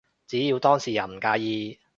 [0.25, 1.79] 只要當事人唔介意